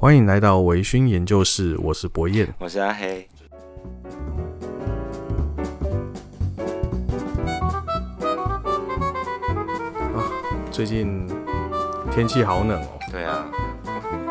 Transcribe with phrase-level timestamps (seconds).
[0.00, 3.28] 欢迎来到微醺研究室，我是博彦，我是阿黑。
[10.14, 10.22] 啊，
[10.70, 11.26] 最近
[12.12, 12.86] 天气好冷哦。
[13.10, 13.44] 对啊，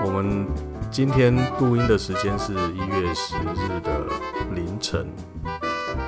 [0.05, 0.47] 我们
[0.89, 4.06] 今天录音的时间是一月十日的
[4.56, 5.06] 凌晨，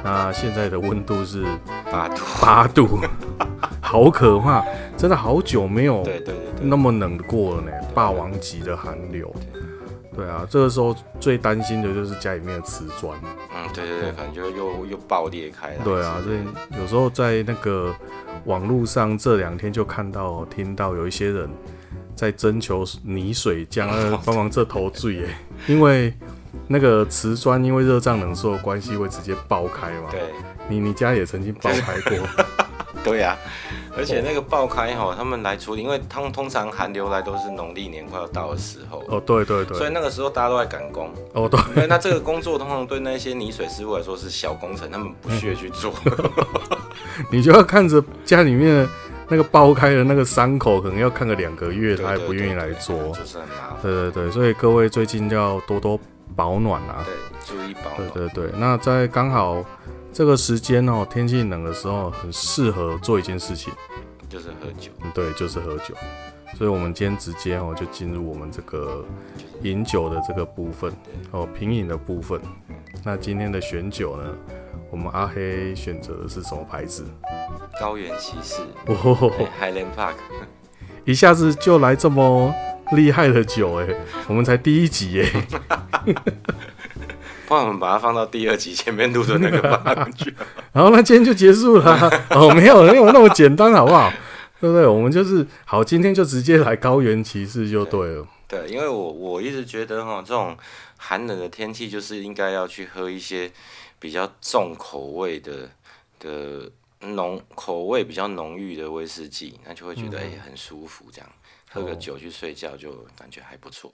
[0.01, 1.43] 那现在的温度是
[1.91, 2.97] 八度，八度，
[3.83, 4.63] 好可怕，
[4.95, 9.33] 真的好久没有对对对那么冷过了呢，霸王级的寒流。
[10.15, 13.17] 对啊，这个时候最担心的就是家里面的瓷砖。
[13.55, 15.81] 嗯，对对对，可能就又又爆裂开了。
[15.83, 16.39] 对啊，所以
[16.77, 17.95] 有时候在那个
[18.43, 21.49] 网络上这两天就看到、听到有一些人
[22.15, 23.87] 在征求泥水匠
[24.25, 25.29] 帮忙这头醉耶，
[25.67, 26.13] 因为
[26.67, 30.09] 那个瓷砖因为热胀冷缩的关系会直接爆开嘛。
[30.11, 30.21] 对，
[30.67, 32.17] 你你家也曾经爆开过。
[33.03, 39.03] 对呀、啊，而且那个爆开哈，他们来处理，因为他们通常寒流来都是农历年快要到的时候。
[39.07, 39.77] 哦，对对对。
[39.77, 41.09] 所以那个时候大家都在赶工。
[41.33, 41.87] 哦，对。
[41.87, 45.93] 那这个工作通常对那些泥水师傅来说是小工程，他们不屑去做。
[47.31, 48.87] 你就要看着家里面
[49.27, 52.95] 那个爆开的那个伤口，可能要看个两个月，他还不愿意来做。
[53.09, 53.81] 就是很麻烦。
[53.81, 55.99] 对对对，所以各位最近要多多
[56.35, 57.05] 保暖啊。
[57.05, 57.13] 对，
[57.45, 58.09] 注意保暖。
[58.13, 59.63] 对对对，那在刚好。
[60.11, 63.71] 这个时间哦，天气冷的时候，很适合做一件事情，
[64.27, 64.91] 就是喝酒。
[65.13, 65.95] 对，就是喝酒。
[66.57, 69.05] 所以，我们今天直接哦，就进入我们这个
[69.61, 70.91] 饮酒的这个部分
[71.31, 72.41] 哦，品饮的部分。
[73.03, 74.35] 那今天的选酒呢，
[74.91, 77.05] 我们阿黑选择的是什么牌子？
[77.79, 78.61] 高原骑士。
[78.87, 80.15] 哦，Highland Park。
[81.05, 82.53] 一下子就来这么
[82.91, 83.87] 厉害的酒哎，
[84.27, 85.47] 我们才第一集哎。
[87.49, 90.33] 帮我们把它放到第二集前面录的那个放去，
[90.71, 92.09] 然后那今天就结束了。
[92.29, 94.13] 哦，没有没有那么简单，好不好？
[94.61, 94.85] 对不对？
[94.85, 98.27] 我们就是好，今天就直接来高原骑士就对了。
[98.47, 100.55] 对，对，因为我我一直觉得哈，这种
[100.97, 103.51] 寒冷的天气就是应该要去喝一些
[103.97, 105.69] 比较重口味的
[106.19, 106.69] 的
[107.01, 111.29] 浓口味比较浓郁的威士忌，那就会觉得哎、嗯欸、很舒服，这样
[111.71, 113.91] 喝个酒去睡觉就感觉还不错。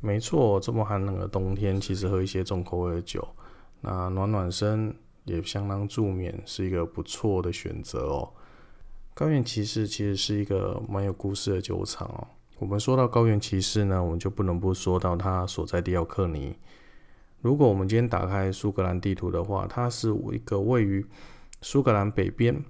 [0.00, 3.26] 没错，这么寒冷的冬天，其实喝一些重口味的酒，
[3.82, 4.94] 那暖暖身
[5.24, 8.32] 也相当助眠，是一个不错的选择哦。
[9.12, 12.26] 高原骑士其实是一个蛮有故事的酒厂哦。
[12.58, 16.56] 我们说到高原骑士呢，我们就不能不说到它所在地奥克尼。
[17.42, 21.04] 如果我们今天打开苏格兰地图的话，它是一个位于
[21.60, 22.64] 苏格兰北边，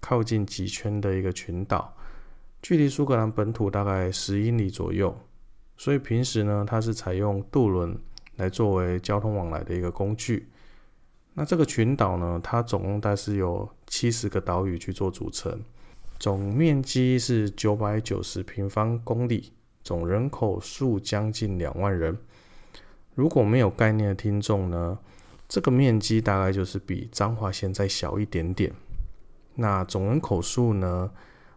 [0.00, 1.96] 靠近极圈的一个群岛，
[2.60, 5.16] 距离苏格兰本土大概十英里左右。
[5.82, 7.98] 所以平时呢，它是采用渡轮
[8.36, 10.46] 来作为交通往来的一个工具。
[11.34, 15.60] 那这个群岛呢，它总共大概是由七十个岛屿去做组成，
[16.20, 22.16] 总面积是九百九十平方公里，总人口数将近两万人。
[23.16, 24.96] 如果没有概念的听众呢，
[25.48, 28.72] 这个面积大概就是比彰化县再小一点点。
[29.56, 31.10] 那总人口数呢，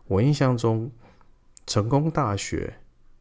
[0.07, 0.89] 我印象中
[1.67, 2.77] 成功大学。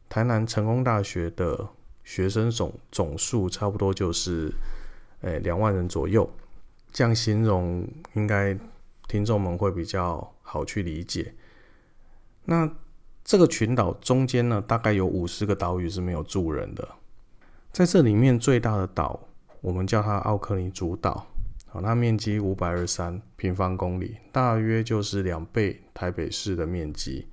[0.07, 1.67] 台南成功大学的
[2.03, 4.51] 学生总总数差不多就是，
[5.21, 6.29] 诶两万人左右，
[6.91, 8.57] 这样形容应该
[9.07, 11.33] 听众们会比较好去理解。
[12.45, 12.69] 那
[13.23, 16.87] 这个群岛中间呢，大概有五十个岛屿是没有住人的，
[17.71, 19.19] 在这里面最大的岛，
[19.61, 21.25] 我们叫它奥克尼主岛，
[21.67, 27.27] 好，它面积五百二十三平方公里，大约就是两倍台北市的面积。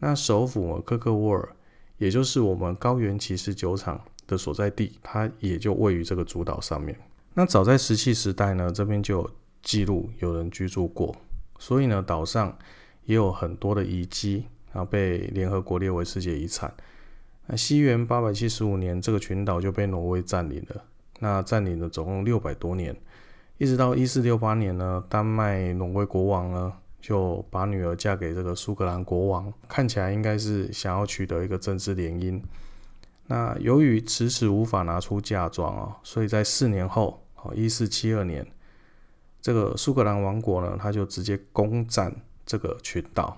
[0.00, 1.56] 那首府科克沃尔。
[1.98, 6.98] 也就是我们高原骑士酒厂的所在地，它也就位于这个主岛上面。
[7.34, 9.30] 那早在石器时代呢，这边就有
[9.62, 11.14] 记录有人居住过，
[11.58, 12.56] 所以呢，岛上
[13.04, 16.72] 也有很多的遗迹，然后被联合国列为世界遗产。
[17.46, 20.84] 那西元八百七十五年，这个群岛就被挪威占领了。
[21.20, 22.94] 那占领了总共六百多年，
[23.58, 26.72] 一直到一四六八年呢，丹麦挪威国王呢。
[27.04, 32.40] 就把女儿嫁给这个苏格兰国王，看起来应该是想要取得一个政治联姻。
[33.26, 38.50] 那由于迟迟无法拿出嫁妆啊，所以在四年后，哦，一四七二年，
[39.42, 42.10] 这个苏格兰王国呢，他就直接攻占
[42.46, 43.36] 这个群岛。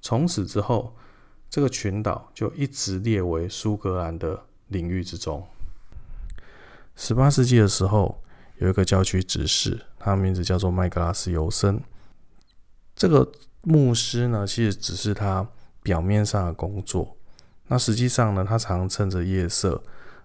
[0.00, 0.92] 从此之后，
[1.48, 5.46] 这个群岛就一直列为苏格兰的领域之中。
[6.96, 8.20] 十八世纪的时候，
[8.58, 11.80] 有一个教区执事，他名字叫做麦格拉斯尤森。
[12.96, 13.30] 这个
[13.62, 15.46] 牧师呢，其实只是他
[15.82, 17.16] 表面上的工作。
[17.68, 19.80] 那实际上呢，他常趁着夜色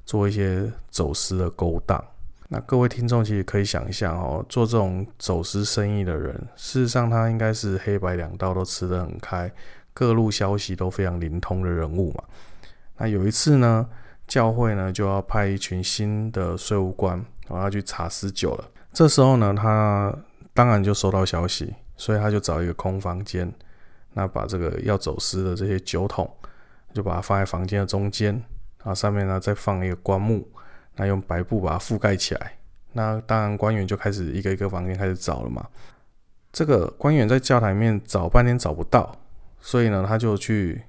[0.05, 2.03] 做一些走私的勾当。
[2.47, 9.51] 那各位听众其实可以想象哦，做这种走私生意的人，事实上他应该是黑白两道都吃得很开，
[9.93, 12.23] 各路消息都非常灵通的人物嘛。
[12.97, 13.87] 那有一次呢，
[14.27, 17.17] 教会呢就要派一群新的税务官，
[17.47, 18.65] 然后要去查私酒了。
[18.93, 20.13] 这时候呢，他
[20.53, 23.53] 当然就收到消息，所以他就找一个空房间，
[24.13, 26.27] 那把这个要走私的这些酒桶，
[26.95, 28.33] 就把它放在房间的中间，
[28.79, 30.49] 然后上面呢再放一个棺木，
[30.95, 32.57] 那用白布把它覆盖起来。
[32.93, 35.63] 那当然官员就开始一个一个房间开始找了嘛。
[36.51, 39.15] 这个官员在教堂里面找半天找不到，
[39.59, 40.81] 所以呢他就去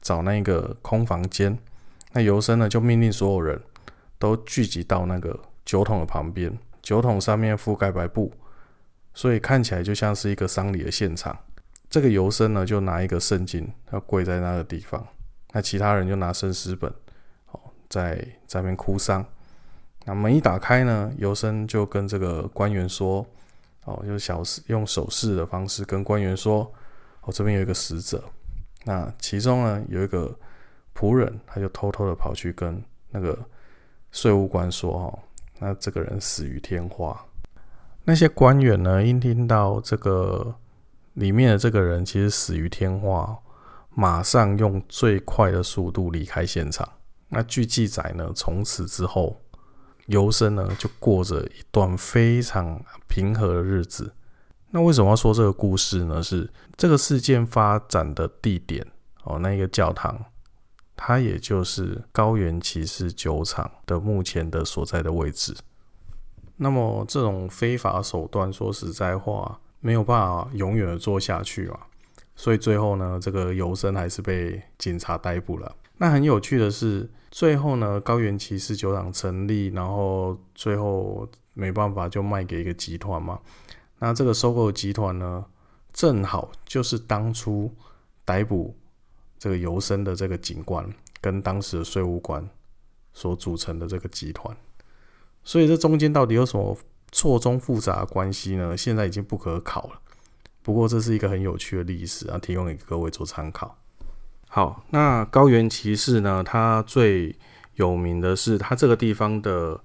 [0.00, 1.58] 找那个空房间。
[2.14, 3.60] 那尤森呢就命令所有人
[4.18, 8.32] 都聚集到那个酒桶的旁边，酒桶上面覆盖白布，
[9.16, 11.34] 所以看起来就像是一个丧礼的现场。
[11.88, 15.04] 这个尤森呢就拿一个圣经，他跪在那个地方。
[15.52, 16.92] 那其他人就拿圣诗本，
[17.52, 18.14] 哦，在
[18.46, 19.24] 在那边哭丧。
[20.04, 23.26] 那门一打开呢，尤森就跟这个官员说
[23.86, 26.70] ：“哦，就是小用手势的方式跟官员说，
[27.22, 28.22] 哦，这边有一个死者。
[28.84, 30.38] 那其中呢有一个
[30.94, 33.38] 仆人，他就偷偷的跑去跟那个
[34.12, 35.18] 税务官说：哦，
[35.58, 37.18] 那这个人死于天花。
[38.06, 40.54] 那些官员呢，一听到这个
[41.12, 43.36] 里面的这个人其实死于天花，
[43.90, 46.88] 马上用最快的速度离开现场。
[47.28, 49.38] 那据记载呢，从此之后。”
[50.06, 54.14] 尤森呢，就过着一段非常平和的日子。
[54.70, 56.22] 那为什么要说这个故事呢？
[56.22, 58.86] 是这个事件发展的地点
[59.24, 60.26] 哦，那个教堂，
[60.94, 65.52] 它也就是高原骑士酒厂的目前的所在的位置。
[66.56, 71.78] 那么这种非法手段，说实在话，没有办法永远的做下去嘛。
[72.34, 75.74] 所以最后呢，这个尤森还是被警察逮捕了。
[75.98, 83.40] 那很有趣的是，最后呢，高原骑士酒厂成立，然后最后没办法就卖给一个集团嘛。
[83.98, 85.44] 那这个收购集团呢，
[85.92, 87.70] 正好就是当初
[88.26, 88.76] 逮捕
[89.38, 90.86] 这个尤森的这个警官
[91.20, 92.46] 跟当时的税务官
[93.14, 94.54] 所组成的这个集团。
[95.46, 96.76] 所以这中间到底有什么
[97.12, 98.76] 错综复杂的关系呢？
[98.76, 100.00] 现在已经不可考了。
[100.60, 103.78] 不过这是一个很有趣的历史啊，提供给各位做参考。
[104.48, 106.42] 好，那高原骑士呢？
[106.44, 107.36] 它最
[107.76, 109.80] 有名的是它这个地方的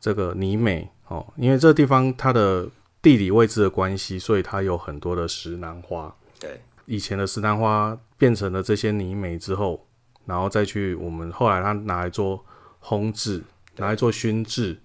[0.00, 2.68] 这个泥美哦，因为这个地方它的
[3.02, 6.14] 地理位置的关系，所以它有很多的石楠花。
[6.38, 9.84] 对，以前的石楠花变成了这些泥美之后，
[10.26, 12.44] 然后再去我们后来它拿来做
[12.80, 13.42] 烘制，
[13.76, 14.78] 拿来做熏制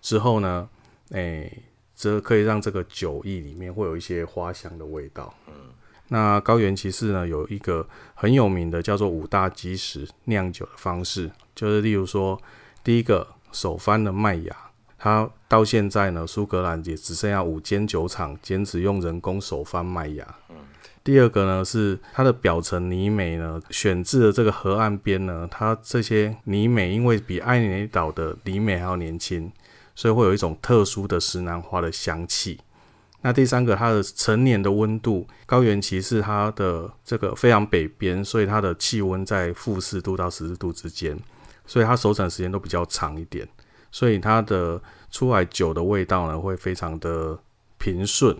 [0.00, 0.68] 之后呢，
[1.10, 1.50] 哎，
[1.94, 5.34] 这可以让这个酒液里面会有一些花香的味道。
[5.46, 5.54] 嗯。
[6.08, 12.40] 那高原骑士呢，有一个很有名的叫做五大基石酿酒的方式，就是例如说，
[12.82, 14.56] 第一个手翻的麦芽，
[14.98, 20.36] 它到现在呢，苏格兰也只剩下五间酒厂坚持用人工手翻麦芽。
[21.10, 29.50] 第二个呢是它的表层泥美呢，选自的这个河岸边呢，它这些泥美因为比艾雷岛的泥美还要年轻，
[29.96, 32.60] 所以会有一种特殊的石楠花的香气。
[33.22, 41.18] 那第三个，它的成年的温度，高原骑士它的这个非常北边，所以它的气温在负四度到十四度之间，
[41.66, 43.48] 所以它熟成时间都比较长一点，
[43.90, 44.80] 所以它的
[45.10, 47.36] 出来酒的味道呢会非常的
[47.78, 48.36] 平顺。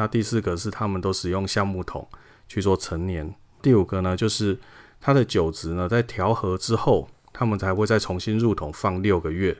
[0.00, 2.08] 那第四个是他们都使用橡木桶
[2.48, 3.34] 去做陈年。
[3.60, 4.58] 第五个呢就是
[4.98, 9.54] 它的酒质呢在调和之后，他们才会再重新入桶放六个月，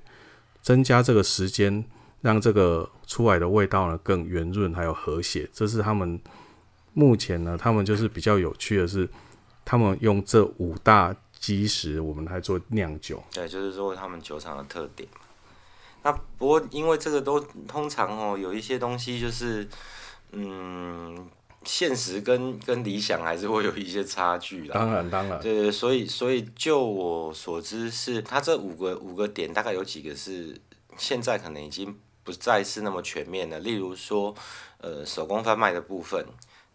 [0.62, 1.84] 增加这个时间。
[2.22, 5.48] 让这个出来的味道呢更圆润，还有和谐。
[5.54, 6.20] 这是他们
[6.92, 9.08] 目前呢，他们就是比较有趣的是，
[9.64, 13.22] 他们用这五大基石，我们来做酿酒。
[13.32, 15.08] 对，就是说他们酒厂的特点。
[16.02, 19.66] 那不过因为这个都通常哦，有一些东西就是，
[20.32, 21.28] 嗯，
[21.64, 24.74] 现实跟跟理想还是会有一些差距的。
[24.74, 25.40] 当然，当然。
[25.40, 30.60] 对，所以所以就我所知是，它这五个五个点大概有几个是
[30.96, 31.98] 现在可能已经。
[32.22, 34.32] 不再是那么全面的，例如说，
[34.76, 36.24] 呃，手工贩卖的部分，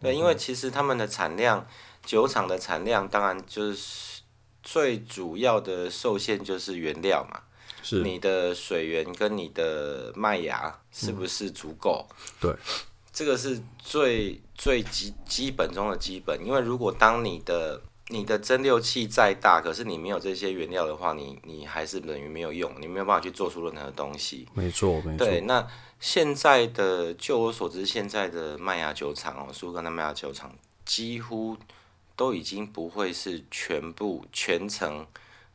[0.02, 1.66] 对，因为其实他们的产量，
[2.04, 4.22] 酒厂的产量，当然就是
[4.64, 7.42] 最主要的受限就是原料嘛，
[7.84, 12.08] 是你的水源跟你的麦芽是不是足够？
[12.10, 12.56] 嗯，对，
[13.16, 24.46] 这个是最最基基本中的基本，因为如果当你的你的蒸馏器再大，可是你没有这些原料的话，你你还是等于没有用，你没有办法去做出任何东西。
[24.54, 25.26] 没错，没错。
[25.26, 25.66] 对，那
[25.98, 30.54] 现在的，就我所知，现在的麦芽酒厂哦，苏格兰麦芽酒厂
[30.84, 31.56] 几乎
[32.18, 35.08] 都已经不会是全部全程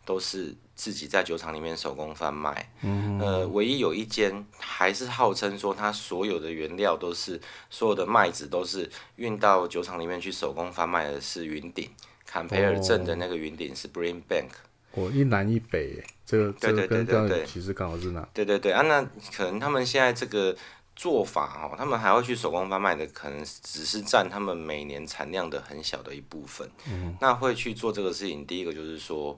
[0.06, 2.72] 都是自己在酒厂里面手工贩卖。
[2.80, 3.18] 嗯。
[3.20, 11.90] 呃，唯一有一间还是号称说，它所有的原料都是所有的麦子都是运到酒厂里面去手工贩卖的，是云顶。
[12.24, 14.50] 坎培尔镇的那个云顶是 Brin Bank，
[14.92, 18.26] 哦一南一北，这个对对对对对，其实刚好是哪？
[18.32, 19.02] 对对对啊，那
[19.36, 20.56] 可能他们现在这个
[20.94, 26.70] 做法哦，他们还会去手工贩卖的，可能只是占他们每年产量的很小的一部分。
[26.88, 29.36] 嗯，那会去做这个事情，第一个就是说，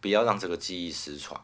[0.00, 1.40] 不要让这个记忆失传。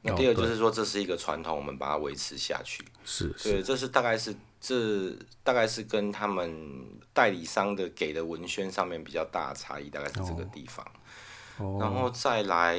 [0.00, 2.84] 那第二就是说，这是一个传统，我们把它维持下去。
[3.04, 5.10] 是，对，这是大概是这
[5.42, 10.86] 大概是跟他们代理商的给的文宣上面比较大的差异，大概是这个地方。
[11.58, 12.76] 哦，然后再来，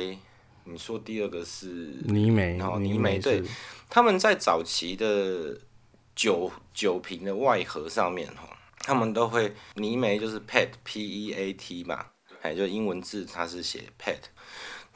[0.63, 1.67] 你说第二个是
[2.05, 3.43] 泥煤，然后泥煤，对，
[3.89, 5.59] 他们在早期的
[6.15, 8.47] 酒酒瓶的外盒上面哈，
[8.79, 12.05] 他们都会泥煤就是 PET P E A T 嘛，
[12.41, 14.19] 哎，就英文字它是写 PET。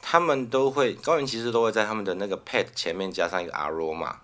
[0.06, 4.20] 他们都会，高原骑士都会在他们的那个 PET 前面加上一个 aroma，aroma、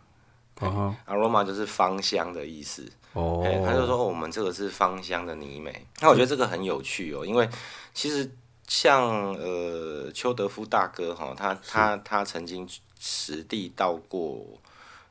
[0.59, 1.43] uh huh.
[1.45, 2.86] 就是芳香的意思。
[3.13, 5.88] 哦、oh.，他就说我们这个是芳香的泥煤。
[6.01, 7.50] 那我觉得这个很有趣哦，因为
[7.93, 8.29] 其实
[8.67, 12.69] 像呃邱德夫大哥哈，他他他曾经
[13.00, 14.45] 实地到过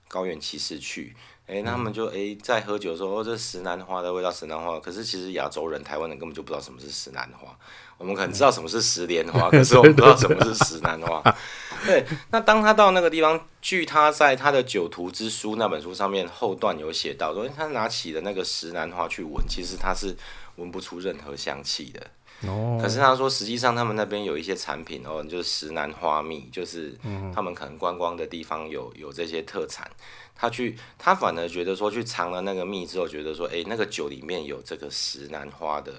[0.06, 1.16] 高原骑士去。
[1.48, 4.78] 哎、欸，他们就哎、欸、在喝酒的时候，哦，这石楠花的味道，石楠花。
[4.78, 7.58] 可是其实亚洲人、台湾人根本就不知道什么是石楠花。
[7.98, 11.22] 我们可能知道什么是石莲花， 可是我们不知道什么是石楠花。
[11.84, 20.16] 对，那当他到那个地方，据他在他的《酒徒之书》那本书上面后段有写到，说他拿起的那个石楠花去闻，其实他是
[20.56, 22.48] 闻不出任何香气的。
[22.48, 22.78] 哦。
[22.80, 26.96] 可是他说，实际上他们那边有一些产品哦，就是石楠花蜜，就是
[27.34, 29.88] 他们可能观光的地方有有这些特产。
[30.34, 35.92] 他去，他反而觉得说去尝了那个蜜之后，觉得说，哎、欸，那个酒里面有这个石楠花的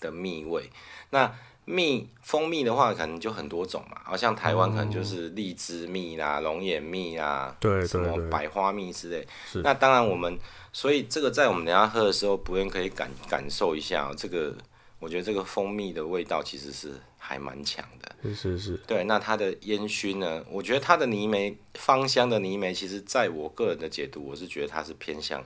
[0.00, 0.70] 的蜜味。
[1.10, 1.32] 那
[1.64, 9.26] 蜜蜂蜜的话，可能就很多种嘛，好像台湾可能就是荔枝蜜啦、龙眼蜜啦，对，什么百花蜜之类。
[9.62, 10.38] 那当然我们，
[10.72, 14.54] 所以这个在我们等下喝的时候，不用可以感感受一下这个。
[15.00, 18.76] 我觉得这个蜂蜜的味道其实是还蛮强的，是是是。
[18.84, 20.44] 对，那它的烟熏呢？
[20.50, 25.40] 我觉得它的泥煤芳香的泥煤，其实在我个人的解读，我是觉得它是偏向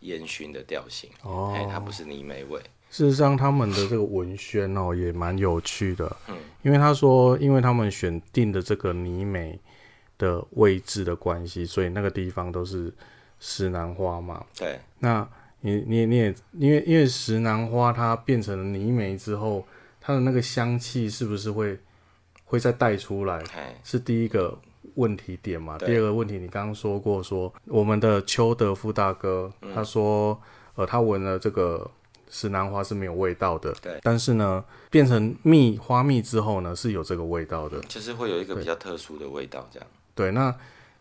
[0.00, 2.60] 烟熏的调性，哦，它不是泥煤味。
[2.90, 9.58] 事实上，他们的这个文宣哦也蛮有趣的，嗯，因为他说，因为他们选定的这个泥煤
[10.16, 12.92] 的位置的关系，所以那个地方都是
[13.38, 15.28] 石楠花嘛，对，那。
[15.60, 19.66] 你你你也因为因为石楠花它变成了泥煤之后，
[20.00, 21.76] 它的那个香气是不是会
[22.44, 23.42] 会再带出来？
[23.82, 24.56] 是第一个
[24.94, 25.76] 问题点嘛？
[25.76, 30.40] 第二个问题，你刚刚说过说我们的邱德夫大哥他说，
[30.76, 31.90] 呃，他闻了这个
[32.30, 33.98] 石楠花是没有味道的，对。
[34.02, 39.88] 但是呢，变成蜜花蜜之后呢，是有这个味道的，就是会有一个比较特殊的味道，这样。
[40.14, 40.54] 对，那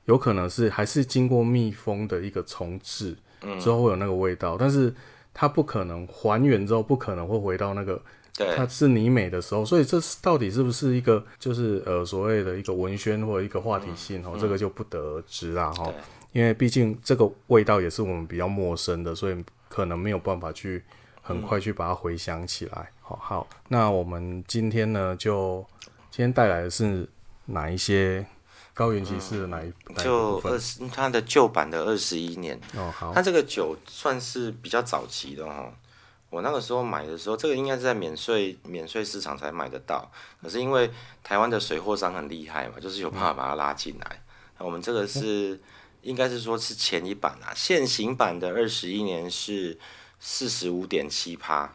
[0.05, 3.15] 有可能是还是经过蜜蜂的一个重制。
[3.62, 4.91] 之后会有那个味道，嗯、但是
[5.31, 8.01] 它不可能还原之后不可能会回到那个，
[8.36, 15.93] 对，它是你美的时候，所以这是到底是不是一个就是呃所谓的一个文宣或者一个话题性哦，嗯、这个就不得而知啦哈，
[16.31, 20.84] 因为毕竟这个味道也是我们比较陌生的，所以可能没有办法去
[21.27, 22.89] 很快去把它回想起来。
[23.01, 25.65] 好、嗯，好，那我们今天呢就
[26.10, 27.10] 今天带来的是
[27.46, 28.25] 哪一些？
[28.74, 29.67] 高原骑士的哪一？
[29.88, 32.55] 嗯、就二十，它的旧版的二十一年。
[32.75, 33.12] 哦，好。
[33.12, 35.74] 它这个酒算是比较早期的哈。
[36.29, 40.07] 我那个时候买的时候，这个应该是在免税免税市场才买得到。
[40.43, 40.91] 可是因为
[41.24, 44.22] 台湾的水货商很厉害嘛，就是有办法把它拉进来。
[44.60, 45.60] 那、嗯、我们这个是、嗯、
[46.03, 49.75] 应该是说是前一版啊，现行版的二十一年是
[50.19, 51.74] 四十五点七趴。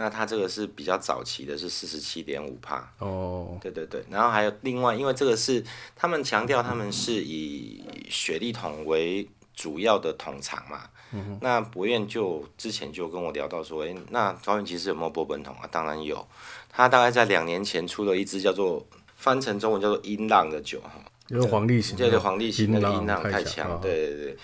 [0.00, 5.60] 那它这个是比较早期的，是四十七点五帕哦，对对对，然后还有另外，因为这个是
[5.96, 15.68] 他们强调他们是以雪莉桶为主要的桶厂嘛，嗯、那博彦就之前就跟我聊到说，哎，那高原其实有没有波本桶啊？
[15.68, 16.24] 当然有，
[16.70, 24.36] 他大概在两年前出了一支叫做翻成中文叫做音浪的酒哈，有黄立行，对对，黄立行那个音浪太强，对对对，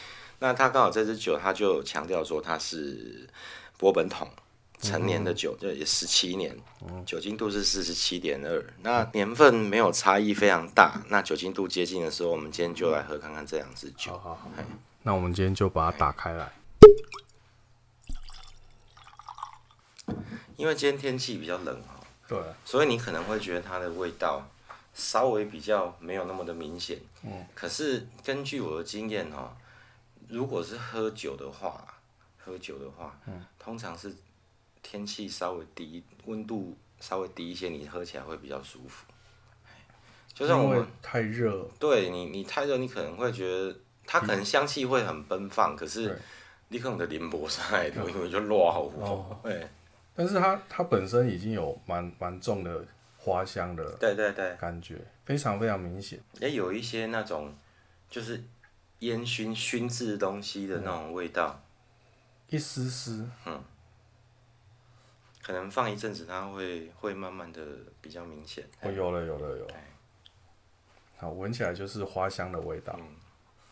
[0.45, 3.27] 那他刚好这支酒它就强调说它是
[3.79, 4.29] 波本桶。
[4.79, 6.55] 成年的酒，这也十七年，
[7.07, 14.13] 酒精度是四十七点二，那年份没有差异非常大，那酒精度接近的时候，我们今天就来喝看看这两支酒。
[14.13, 14.63] 好好好，
[15.05, 16.53] 那我们今天就把它打开来。
[20.59, 21.99] 因为今天天气比较冷哈，
[22.29, 24.47] 对，所以你可能会觉得它的味道
[24.93, 26.99] 稍微比较没有那么的明显。
[27.23, 29.57] 嗯，可是根据我的经验哈，
[30.29, 31.87] 如果是喝酒的话，
[32.39, 34.15] 喝酒的话，嗯，通常是。
[34.87, 39.07] 天气稍微低，温度稍微低一些，你喝起来会比较舒服。
[40.35, 43.75] 就像我们太热，对你，你太热，你可能会觉得
[44.07, 46.21] 它可能香气会很奔放，嗯、可是
[46.69, 49.41] 你可能的连波上来，因为就落好。
[49.43, 49.67] 对，
[50.15, 56.21] 但是它它本身已经有蛮蛮重的花香的，对对对，感觉非常非常明显。
[56.41, 57.57] 也有一些那种
[58.11, 58.45] 就是
[59.01, 61.63] 烟熏熏制东西的那种味道，
[62.49, 63.63] 一丝丝，嗯，
[65.43, 67.63] 可能放一阵子，它会会慢慢的
[68.01, 68.65] 比较明显。
[68.81, 69.75] 哦，有了有了有了，
[71.17, 73.07] 好，闻起来就是花香的味道，嗯，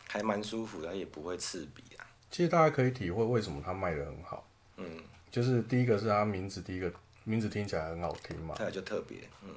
[0.09, 2.07] 还蛮舒服的，也不会刺鼻啊。
[2.31, 6.93] 其实大家可以体会为什么它卖的很好，嗯，就是第一个是它名字，第一个
[7.25, 9.55] 名字听起来很好听嘛，它就特别，嗯，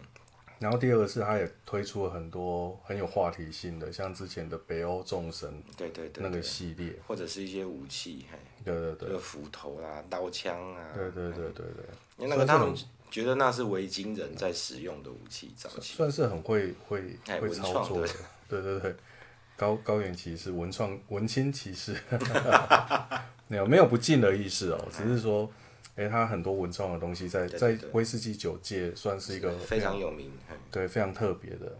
[0.59, 11.85] 然后第二个是它也推出了很多很有话题性的，像之前的北欧众神，对对对，那个系列，或者是一些武器，嘿，对对对，斧头啦、刀枪啊，对对对对对。
[12.17, 12.73] 因为那个他们
[13.11, 15.95] 觉得那是维京人在使用的武器，早期。
[15.95, 18.13] 算是很会会会操作的。
[18.47, 18.95] 对对对，
[19.57, 21.93] 高高原骑士文创文青骑士，
[23.49, 25.51] 没有没有不敬的意思哦，只是说，
[25.95, 30.31] 哎，他很多文创的东西在在威士忌酒界算是一个非常有名，
[30.71, 31.77] 对，非常特别的。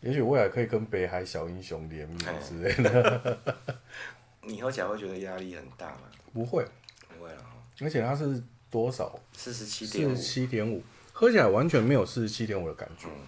[0.00, 3.38] 也许未来可以跟北海小英雄联名之类的。
[4.42, 6.00] 你喝起来会觉得压力很大吗？
[6.32, 6.66] 不会，
[7.08, 7.44] 不会啊。
[7.80, 8.42] 而且它是。
[8.70, 9.16] 多少？
[9.32, 10.16] 四十七点五。
[10.16, 10.82] 四十七点五，
[11.12, 13.06] 喝起来完全没有四十七点五的感觉。
[13.06, 13.22] 嗯，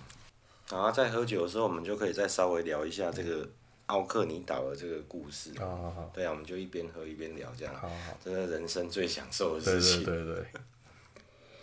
[0.73, 3.49] 然后在喝酒的时候，我们就可以再稍微聊一下这个
[3.87, 5.53] 奥克尼岛的这个故事。
[5.59, 6.11] 好好好。
[6.15, 7.75] 对啊，我们就一边喝一边聊，这样。
[7.75, 8.19] 好好。
[8.25, 10.05] 这是人生最享受的事情。
[10.05, 10.61] 对对对对。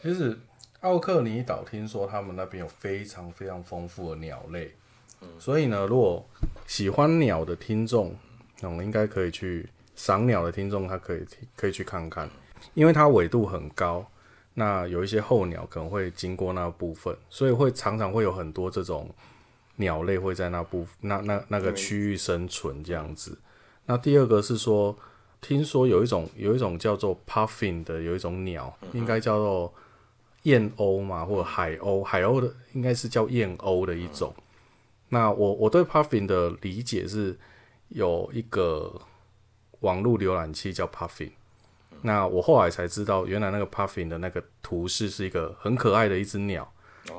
[0.01, 0.37] 其实
[0.81, 4.73] 奥克尼岛听说他们那边有非常非常丰富的鸟类，
[5.21, 6.25] 嗯，所以呢，如果
[6.67, 8.15] 喜欢鸟的听众，
[8.59, 11.25] 那我们应该可以去赏鸟的听众，他可以
[11.55, 12.29] 可以去看看。
[12.73, 14.09] 因为它纬度很高，
[14.53, 19.13] 那有一些候鸟可能会经过那部分，所以会常常会有很多这种
[19.77, 23.37] 鸟类会在那部那那那个区域生存这样子。
[23.85, 24.97] 那第二个是说，
[25.41, 29.73] 听说有一种有一种叫做 puffin 的有一种鸟，应该叫做
[30.43, 34.33] 燕鸥嘛，或者海鸥，海鸥的应该是叫燕鸥的一种。
[35.09, 37.37] 那我我对 puffin 的理解是
[37.89, 39.01] 有一个
[39.81, 41.31] 网络浏览器叫 puffin。
[42.01, 46.69] 那我后来才知道，原来那个 puffin 的那个图示是一个很可爱的一只鸟，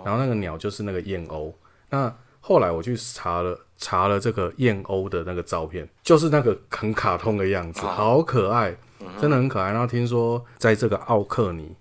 [0.04, 1.52] 然后那个鸟就是那个燕鸥。
[1.88, 2.14] 那
[2.46, 8.76] 后来我去查了查了这个燕鸥的那个照片，就是那个很卡通的样子，好可爱，
[9.18, 9.70] 真的很可爱。
[9.70, 11.74] 然后听说在这个奥克尼，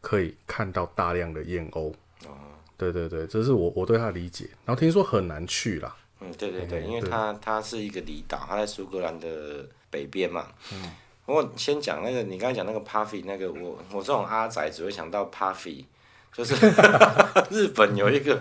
[0.00, 1.92] 可以看到大量的燕鸥。
[2.76, 4.48] 对对对，这是我我对它的理解。
[4.64, 5.96] 然后听说很难去啦。
[6.20, 10.46] 嗯，对对对，因为它它是一个离岛，它在苏格兰的北边嘛。
[10.72, 10.92] 嗯。
[11.26, 15.84] 我先讲那个，你刚才讲那个 Puffy 那个，我我这种阿仔只会想到 Puffy，
[16.36, 16.54] 就是
[17.48, 18.36] 日本有一个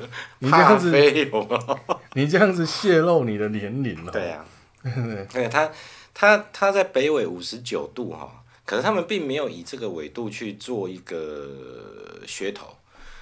[0.49, 1.79] 咖啡，有吗？
[2.13, 4.11] 你这样子泄露你的年龄了。
[4.11, 4.43] 对啊，
[5.31, 5.69] 对，他
[6.13, 12.75] 他他在北纬五十九度哈，可是他们并没有以这个纬度去做一个噱头，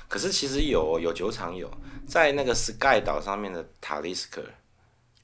[0.07, 1.69] 可是其实有有酒厂有
[2.07, 4.41] 在那个 Sky 岛上面的塔利斯克，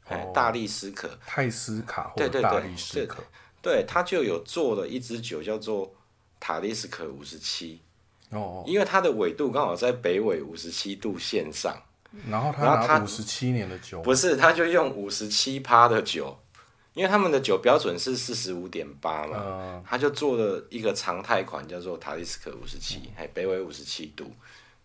[0.10, 3.24] 哎，大力斯克，泰斯卡或者大力斯可。
[3.62, 5.94] 对，他就有做了一支酒，叫做
[6.40, 7.82] 塔利斯克五十七。
[8.30, 11.76] 哦，因为它的纬度刚好在北纬五十七度线上。
[12.30, 14.02] 然后他拿五十七年的酒。
[14.02, 16.36] 不是，他就用五十七趴的酒，
[16.94, 24.32] 因为他们的酒标准是四十五点八嘛，嗯、他就做了一个常态款，叫做塔利斯克五十七，还北纬五十七度。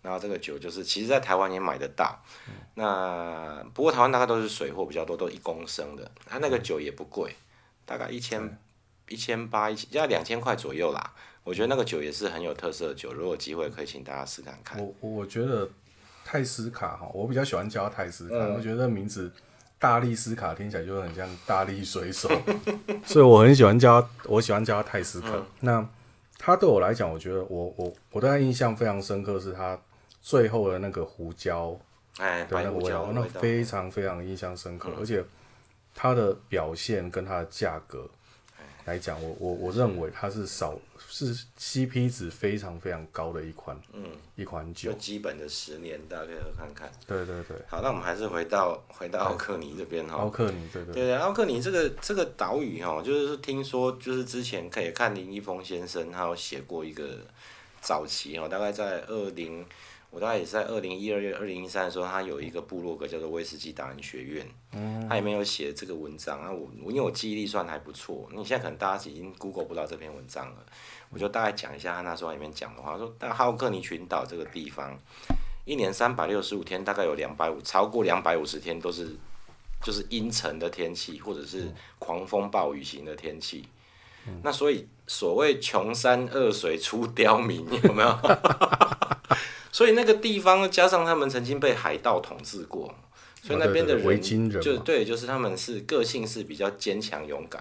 [0.02, 2.18] 然后这个酒就是，其实在台湾也买得到。
[2.48, 6.10] 嗯、那不过台湾大概都是水货比较多，都一公升的。
[6.26, 7.34] 它那个酒也不贵。
[7.84, 8.58] 大概一千
[9.12, 11.12] 一千八一千，要两千块左右啦。
[11.44, 14.80] 我觉得那个酒也是很有特色的酒，如果有机会可以请大家试看看。
[14.80, 15.68] 我我觉得
[16.24, 19.30] 泰斯卡哈，我比较喜欢叫泰斯卡，嗯、我觉得名字
[19.78, 22.28] 大力斯卡听起来就很像大力水手，
[23.04, 25.28] 所以我很喜欢叫，我喜欢叫他泰斯卡。
[25.34, 25.88] 嗯、那
[26.38, 29.78] 他对我来讲，我觉得我我我对他印象非常深刻，是他
[30.20, 31.76] 最后的那个胡椒，
[32.18, 35.24] 哎，白胡椒，那非常非常印象深刻，嗯、而且。
[35.94, 38.08] 它的表现跟它的价格
[38.84, 44.90] 来讲，我我我认为它是少是 CP 值非常非常高的一款，嗯，一款酒。
[44.92, 46.92] 就基本的十年，大家可以喝看看。
[47.06, 47.56] 对对对。
[47.68, 50.16] 好，那我们还是回到回到奥克尼这边哈。
[50.16, 50.94] 奥克尼，对对。
[50.94, 57.18] 对对，奥克尼这个这个岛屿哈，就是听说就是之前可以看林一峰先生他有写过一个
[57.80, 59.64] 早期哦，大概在二零。
[60.12, 66.52] 我大概也是在二零一二月、二零一三的时候，他有一个部落格叫做威士忌达人学院，嗯，他里面有写这个文章啊。
[66.52, 70.56] 我因为我记忆力算还不错，你现在可能大家已经 Google 不到这篇文章了，
[71.08, 72.98] 我就大概讲一下他那时候里面讲的话。
[72.98, 74.94] 说，在浩克尼群岛这个地方，
[75.64, 79.16] 一年三百六十五天，大概有两百五超过两百五十天都是
[79.82, 83.66] 就是阴沉的天气，或者是狂风暴雨型的天气。
[84.28, 88.16] 嗯、那所以所谓穷山恶水出刁民，有没有？
[89.82, 92.94] 所以那个地方加上他们曾经被海盗统治过，
[93.42, 97.60] 所以那边的人，就对，就是他们是个性是比较坚强勇敢，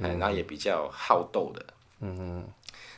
[0.00, 1.66] 哎、嗯，然后也比较好斗的。
[1.98, 2.48] 嗯嗯。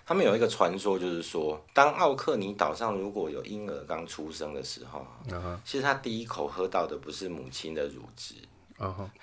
[0.05, 5.07] 他们有一个传说，就是说，当奥克尼岛上如果有婴儿刚出生的时候，
[5.65, 8.35] 其实他第一口喝到的不是母亲的乳汁，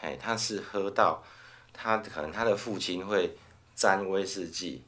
[0.01, 1.21] 哎，他是喝到
[1.71, 3.35] 他可能他的父亲会
[3.75, 4.81] 沾威士忌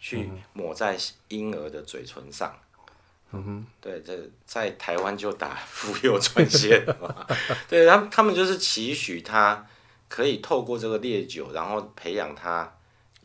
[0.00, 2.52] 去抹在婴儿的嘴唇上。
[3.34, 4.16] 嗯哼，对，这
[4.46, 7.26] 在台湾就打妇幼专线嘛。
[7.68, 9.66] 对，他他们就是期许他
[10.08, 12.72] 可以透过这个烈酒，然后培养他。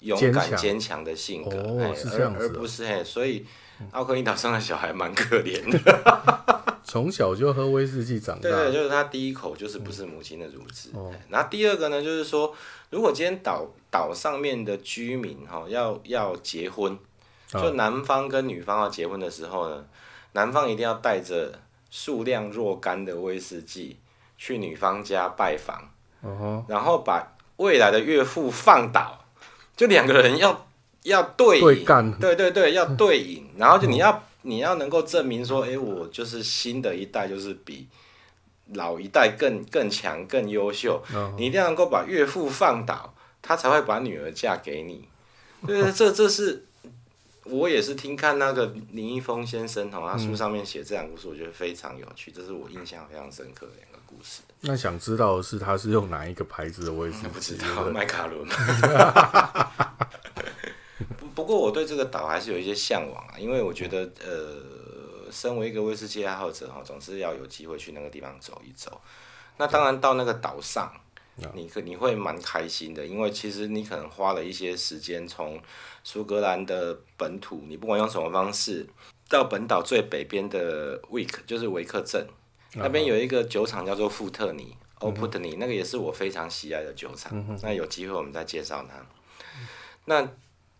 [0.02, 3.46] 勇敢坚强的性格，哦、是这样子，而不是嘿，所以
[3.92, 8.44] 奥克尼岛上的小孩蛮可怜的， 从小就喝威士忌长大。
[8.44, 10.92] 对，对，就是他第一口就是不是母亲的乳汁。
[10.94, 12.56] 嗯哦、然后第二个呢，就是说，
[12.92, 16.98] 如果今天岛岛上面的居民哈要要结婚，
[17.52, 19.86] 就男方跟女方要结婚的时候呢，哦、
[20.34, 21.60] 男方一定要带着
[21.90, 23.98] 数量若干的威士忌
[24.38, 25.90] 去女方家拜访，
[26.22, 29.26] 哦、然后把未来的岳父放倒。
[29.76, 30.68] 就两个人要
[31.04, 31.86] 要对饮，
[32.20, 37.88] 对，对对对，要对饮， 然后就你要、嗯、你要能够证明说，哎、欸，我就是新的一代，就是比
[38.74, 41.02] 老一代更更强、更优秀。
[41.16, 45.08] 嗯、你一定要能够把岳父放倒，他才会把女儿嫁给你。
[45.66, 46.66] 对，这这是
[47.50, 54.42] 我也是听看那个林一峰先生哈，他书上面写这两个故事，我觉得非常有趣，这是我印象非常深刻的两个故事。
[54.62, 57.28] 那想知道的是，他是用哪一个牌子的威士忌？
[57.28, 58.48] 不知道，麦卡伦。
[61.18, 69.00] 不不过，我对这个岛还是有一些向往啊，因为我觉得，呃，身为一个威士忌爱好者哈，总是要有机会去那个地方走一走。
[69.58, 70.92] 那当然，到那个岛上，
[71.54, 75.60] 你可你会蛮开心的，因为其实你可能花了一些时间从
[76.04, 78.88] 苏格兰的本土，你不管用什么方式，
[79.30, 82.28] 到本岛最北边的维克，就是维克镇。
[82.74, 87.32] 那边有一个酒厂叫做富特尼欧普特尼，那个也是我非常喜爱的酒厂。
[87.34, 88.98] 嗯、那有机会我们再介绍它。
[89.60, 89.68] 嗯、
[90.06, 90.30] 那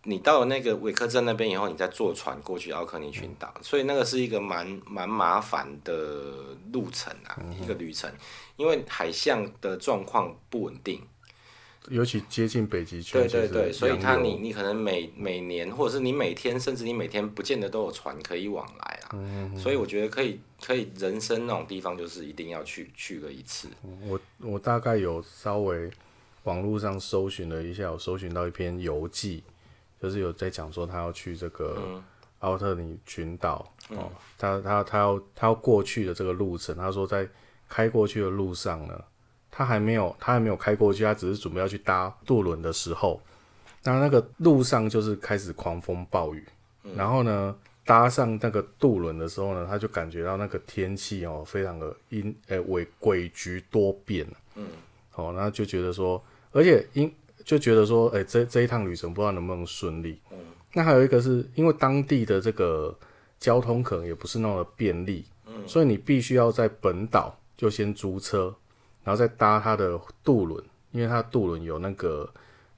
[0.04, 8.10] 你到了那个韦克镇那边以后，你再坐船过去奥克尼群岛，嗯、所以那个是一个蛮蛮麻烦的路程啊，一个旅程，
[8.56, 11.02] 因为海象的状况不稳定。
[11.88, 19.10] 尤其接近北极圈，对对对，所以它你你可能每每年或者是你每天，甚至你每天不见得都有船可以往来啊。
[19.14, 23.70] 嗯、所以我觉得可以可以人生那种地方，就是一定要去去个一次。
[24.08, 25.90] 我我大概有稍微
[26.44, 29.42] 网络上搜寻了一下，我搜寻到一篇游记，
[30.02, 32.02] 就是有在讲说他要去这个
[32.40, 37.28] 奥特尼群岛、嗯、哦，他他他要他要过去的这个路程，他说在
[37.68, 39.04] 开过去的路上呢。
[39.52, 43.20] 他还没有，他还没有开过去，他只是准备要去搭渡轮的时候，
[43.84, 46.46] 那那个路上就是开始狂风暴雨，
[46.84, 54.68] 嗯、然后呢，搭上那个渡轮的时候呢，他就感觉到那个天气哦，非常的阴，诶，诡诡谲多变，嗯，
[55.10, 57.12] 好、哦，那就觉得说，而且因
[57.50, 60.38] 就觉得说，哎、欸，这这一趟旅程不知道能不能顺利，嗯，
[60.74, 62.96] 那还有一个是因为当地的这个
[63.40, 68.56] 交通可能也不是那么便利，嗯，所以你必须要在本岛就先租车。
[69.02, 72.30] 然后再搭它的渡轮，因为他渡轮有那个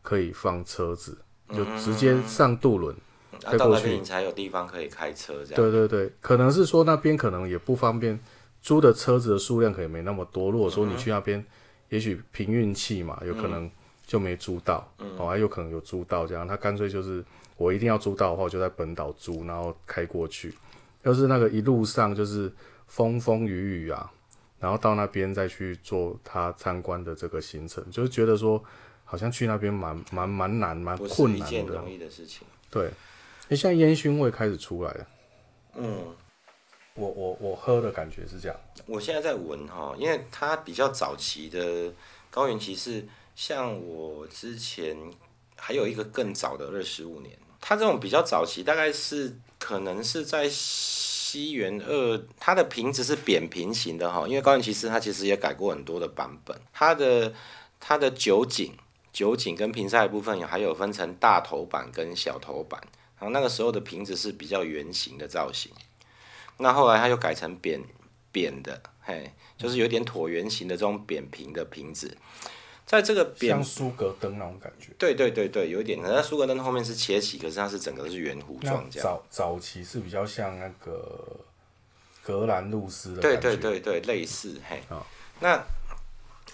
[0.02, 1.18] 可以放车子，
[1.50, 2.96] 就直接上渡轮
[3.40, 5.56] 再过去，你才有地方可以开车这样。
[5.56, 8.18] 对对对，可能是说那边可能也不方便，
[8.62, 10.52] 租的车子的数量可能没那么多。
[10.52, 11.44] 如果说你去那边，
[11.90, 13.70] 也许凭运气嘛，有可能
[14.12, 14.86] 就没租到，
[15.18, 16.46] 哦，还有可能有租到这样。
[16.46, 17.24] 他干脆就是
[17.56, 20.54] 我一定要租到的话，我就在本岛租，然后开过去。
[21.04, 22.52] 要是那个一路上就是
[22.88, 24.12] 风风雨雨啊。
[24.60, 28.62] 然后到那边再去做他参观的这个行程，就是觉得说
[29.06, 32.46] 好像去那边蛮蛮蛮难蛮困难的，不是一件容易的事情。
[32.70, 32.92] 对，
[33.48, 35.08] 你现在烟熏味开始出来了。
[35.78, 35.98] 嗯，
[36.96, 38.58] 我我我喝的感觉是这样。
[38.86, 41.90] 我现在在闻哈，因为它比较早期的
[42.30, 43.06] 高原骑士，
[43.44, 44.96] 像我之前
[45.58, 50.48] 还有一个更早的二十五年，它这种比较早期，大概是可能是在。
[50.48, 57.34] 西元二，它的瓶子是扁平型的哈，因为高原骑士它其实也改过很多的版本，它的
[57.80, 58.74] 它的酒井
[59.14, 62.82] 酒井跟瓶塞的部分还有分成大头版跟小头版，
[63.18, 65.72] 然后那个时候的瓶子是比较圆形的造型，
[66.58, 67.82] 那后来它又改成扁
[68.34, 72.18] 扁的，嘿，就是有点椭圆形的这种扁平的瓶子。
[72.92, 75.98] 在这个边像苏格登那种感觉，对对对对，有一点。
[76.04, 79.04] 那苏格登后面是切起，可是它是整个是圆弧状这样。
[79.08, 81.40] 早早期是比较像那个
[82.22, 84.82] 格兰路斯的，对对对对，类似嘿。
[84.90, 85.02] 哦、
[85.40, 85.64] 那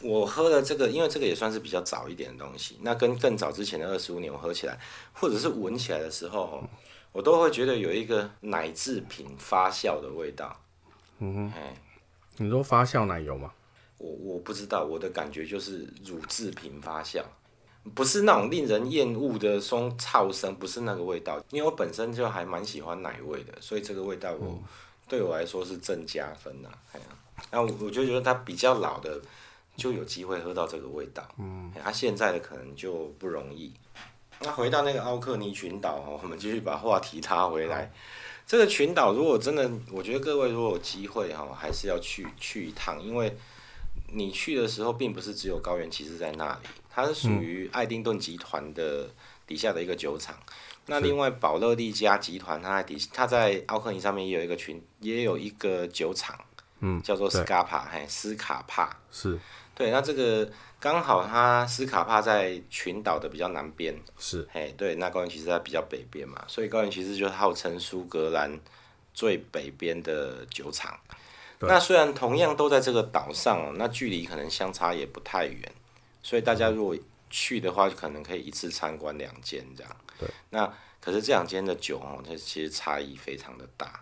[0.03, 2.77] 我喝的这个，因为这个也算是比较早一点的东西。
[2.83, 4.77] 那跟更早之前的二十五年我喝起来，
[5.13, 6.63] 或者是闻起来的时候，
[7.11, 10.55] 我都会觉得有一个奶制品发酵的味道。
[11.17, 11.73] 嗯哼，哎，
[12.37, 13.51] 你说发酵奶油吗？
[13.97, 17.23] 我我不知道，我的感觉就是乳制品发酵，
[17.93, 21.41] 不是那种令人厌恶的松草声，不是那个味道。
[21.49, 24.63] 因为我本身就还蛮喜欢奶味的，所以这个味道我、嗯、
[25.07, 26.69] 对我来说是正加分呐。
[26.93, 27.05] 哎呀，
[27.51, 29.19] 那我我就觉得它比较老的
[29.75, 33.73] 就有机会喝到这个味道，嗯，它现在的可能就不容易。
[34.39, 37.91] 那回到那个奥克尼群岛哦，我们继续把话题拉回来。
[38.45, 43.35] 这个群岛如果真的，我觉得各位如果有机会哈，还是要去去一趟，因为
[44.11, 49.09] 你去的时候并不是只有高原骑士在那里，它是属于爱丁顿集团的
[49.45, 50.37] 底下的一个酒厂。
[50.85, 56.39] 那另外宝乐利加集团，它在底，它在奥克尼上面也有一个群，也有一个酒厂，
[56.79, 59.37] 嗯，叫做斯卡帕，嘿，斯卡帕是。
[59.75, 68.57] 对，那这个刚好它斯卡帕在群岛的比较南边，是，嘿，对，那高原骑士在比较北边嘛，所以高原骑士就号称苏格兰
[69.13, 70.97] 最北边的酒厂。
[71.61, 75.73] 那虽然同样都在这个岛上，那距离可能相差也不太远，
[76.21, 76.95] 所以大家如果
[77.29, 79.97] 去的话，就可能可以一次参观两间这样。
[80.19, 83.99] 对，那可是这两间的酒哦，它其实差异非常的大。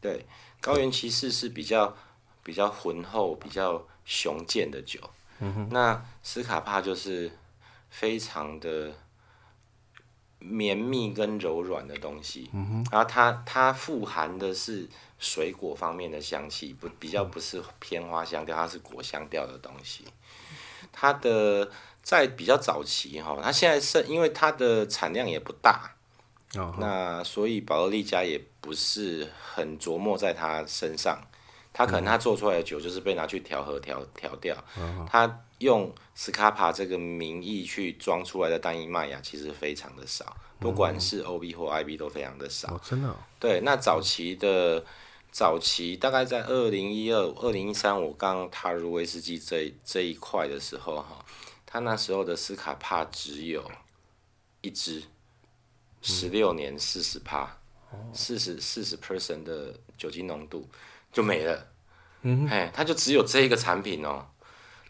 [0.00, 0.24] 对，
[0.60, 1.96] 高原骑士是比较
[2.42, 3.86] 比较浑厚、比较。
[4.08, 5.00] 雄健的酒，
[5.40, 7.28] 嗯、那斯卡帕就是
[7.90, 8.92] 非常的
[10.38, 20.04] 绵密跟柔软的东西，嗯、然后它它富含的是水果方面的香气，不比较不是偏花香调，它是果香调的东西。
[20.92, 21.70] 它的
[22.02, 25.90] 在比较早期哈，它现在是因为它的产量也不大，
[26.54, 31.20] 哦、那所以保乐利家也不是很琢磨在它身上。
[31.72, 34.56] 它可能它做出来的酒就是被拿去调和调调掉，
[35.06, 42.80] 他用斯卡帕这个名义去装出来的单一麦芽其实非常的少，不管是 O B 或 I B 都非常的少。
[42.82, 43.14] 真的？
[43.38, 44.82] 对，那早期的
[45.30, 51.24] 早期大概在二零一二、二零一三，我刚踏入威士忌这这一块的时候哈，
[51.64, 53.70] 他那时候的斯卡帕只有
[54.60, 55.02] 一支，
[56.02, 57.58] 十六年四十帕，
[58.12, 60.68] 四十四十 percent 的酒精浓度。
[61.12, 61.66] 就没了，
[62.22, 64.26] 嗯，哎，他就只有这一个产品哦，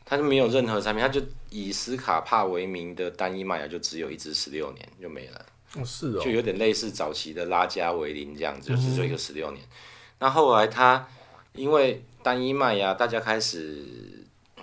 [0.04, 5.46] 他就没有任何产品，他就以斯卡帕为名的单一麦芽就只有一支十六年就没了，
[5.76, 9.64] 哦，是哦，就有点类似早期的拉加维林这样子，就是这个十六年。
[10.18, 11.06] 那后来它
[11.54, 13.84] 因为单一麦芽，大家开始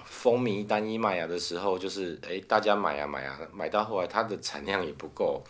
[0.03, 5.43] 风靡单一麦芽的时候，就是哎，大家买啊买啊，买到后来它的产量也不够。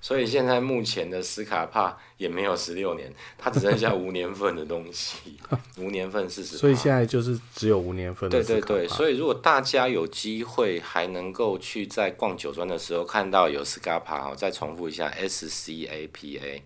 [0.00, 5.36] 所以现在目前的斯卡帕也没有十六年，它只剩下无年份的东西，
[5.76, 6.56] 无年份四十。
[6.56, 8.40] 所以现在就是只有无年份的。
[8.40, 16.62] 对对对，所以如果大家有机会还能够去在逛酒庄的时候看到有斯卡帕，再重复一下 S C A P A，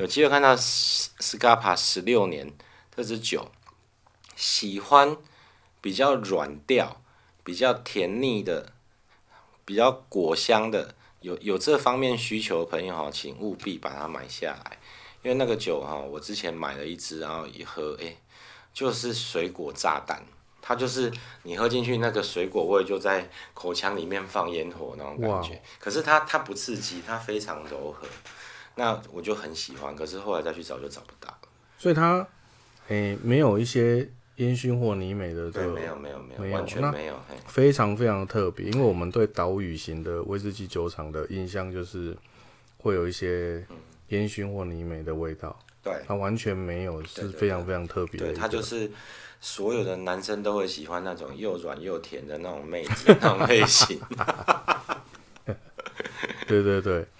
[0.00, 2.50] 有机会看到斯卡帕十六年
[2.96, 3.50] 这支酒，
[4.34, 5.14] 喜欢
[5.82, 7.02] 比较软调、
[7.44, 8.72] 比较甜腻的、
[9.66, 10.94] 比较果香的。
[11.20, 14.78] 有有这方面需求的朋友哈，请务必把它买下来，
[15.22, 18.16] 因为那个酒哈，我之前买了一支，然后一喝，哎，
[18.72, 20.24] 就是水果炸弹，
[20.62, 28.08] 它就是你喝进去那个水果味就在口腔里面放烟火那种感觉，可是它它不刺激，它非常柔和，
[28.80, 32.26] 那我就很喜欢，可是后来再去找就找不到了，所以它，
[32.88, 34.10] 哎，没有一些。
[34.36, 38.70] 烟熏或泥美的对，没有没有没有，没有完全没有，非常非常特别。
[38.70, 42.16] 因为我们对岛屿型的威士忌酒厂的印象就是
[42.78, 43.62] 会有一些
[44.08, 48.18] 烟熏或泥美的味道，对，它完全没有，是非常非常特别。
[48.18, 48.90] 对，它就是
[49.42, 54.00] 所有的男生都会喜欢那种又软又甜的那种妹子那种类型。
[56.48, 57.02] 对 对对，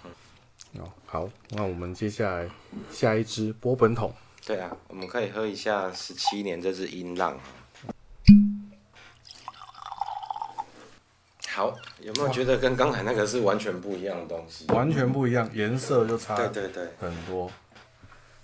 [1.11, 2.49] 好，那我们接下来
[2.89, 4.13] 下一支波本桶。
[4.45, 7.37] 对啊，我们可以喝一下十七年这支音浪。
[11.49, 14.65] 好，有没有觉得跟刚才那个是完全不一样的东西？
[14.67, 17.51] 完全不一样，颜色就差对对对很多。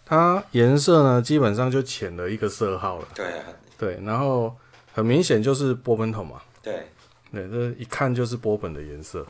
[0.06, 3.08] 它颜色呢，基本上就浅了一个色号了。
[3.15, 3.45] 对啊，
[3.77, 4.53] 对，然后
[4.91, 6.41] 很明显就是波本桶嘛。
[6.62, 6.86] 对，
[7.32, 9.25] 对，这一看就是波本的颜色，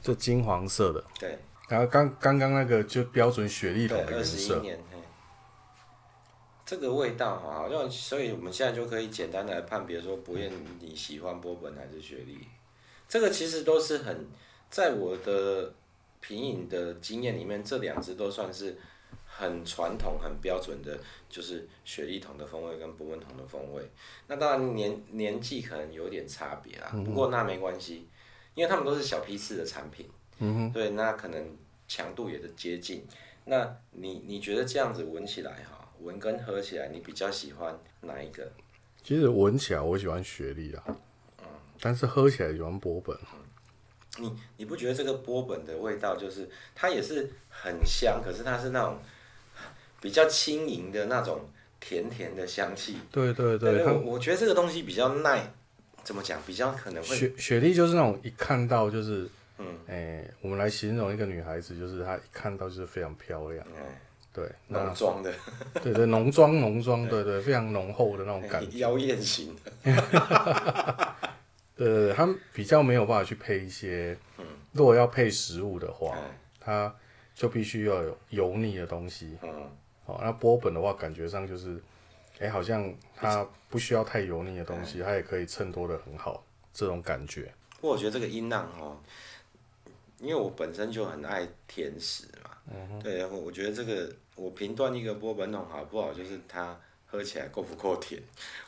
[0.00, 1.02] 就金黄色的。
[1.18, 1.36] 对，
[1.68, 4.62] 然后刚刚刚那个就标准雪莉桶的颜色。
[6.66, 10.50] 这个味道哈，好像，所以我们现在就可以简单的来判别说，不论
[10.80, 12.38] 你喜欢波本还是雪莉，
[13.06, 14.26] 这个其实都是很，
[14.70, 15.74] 在我的
[16.20, 18.78] 品饮的经验里面，这两支都算是
[19.26, 20.98] 很传统、很标准的，
[21.28, 23.82] 就是雪莉桶的风味跟波本桶的风味。
[24.26, 28.08] 那当然年年纪可能有点差别啦，不过那没关系，
[28.54, 30.08] 因为他们都是小批次的产品，
[30.72, 33.04] 对，那可能强度也是接近。
[33.44, 38.50] 那你你觉得这样子闻起来哈，闻跟喝起来，你比较喜欢哪一个？
[39.02, 40.82] 其实闻起来我喜欢雪莉啊，
[41.38, 41.44] 嗯，
[41.80, 43.16] 但是喝起来喜欢波本。
[44.18, 48.98] 你你不觉得这个波本的味道就是它也是很香，可是它是那种
[50.00, 51.40] 比较轻盈的那种
[51.80, 52.96] 甜甜的香气。
[53.10, 55.52] 对对对，对我我觉得这个东西比较耐，
[56.04, 56.40] 怎么讲？
[56.46, 63.82] 比较可能会雪雪莉就是那种一看到就是，嗯，哎、欸，我们来形容一个女孩子，就是她一看到就是非常漂亮，嗯、
[64.32, 65.32] 对，浓妆的，
[65.82, 67.22] 对对，浓妆浓妆，对。
[67.22, 69.72] 对，非常浓厚的那种感觉， 妖艳型的。
[71.76, 76.94] 对 对对，他们比较没有办法去配一些，嗯，如果要配食物的话，嗯、它
[77.34, 79.68] 就必须要有油腻的东西，嗯，
[80.06, 81.80] 哦，那波本的话，感觉上就是，
[82.38, 87.52] 哎，好像它不需要太油腻的东西，嗯、它也可以衬托的很好，这种感觉。
[87.80, 88.96] 不过我觉得这个音浪哦，
[90.24, 96.76] 因为我本身就很爱甜食嘛，嗯哼，对，我觉得这个我评断一个波本桶好不好，就是它。
[97.06, 98.20] 喝起来够不够甜？